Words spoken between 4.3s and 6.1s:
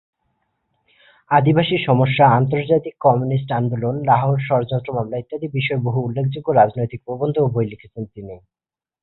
ষড়যন্ত্র মামলা ইত্যাদি বিষয়ে বহু